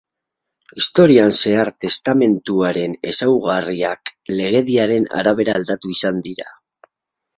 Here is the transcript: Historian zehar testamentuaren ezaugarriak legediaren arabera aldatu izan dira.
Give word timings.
Historian 0.79 1.33
zehar 1.41 1.69
testamentuaren 1.85 2.97
ezaugarriak 3.11 4.13
legediaren 4.41 5.07
arabera 5.21 5.59
aldatu 5.61 5.97
izan 5.99 6.27
dira. 6.31 6.49